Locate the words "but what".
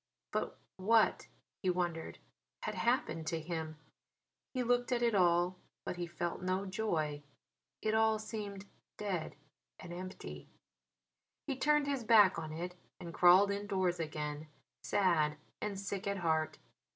0.31-1.27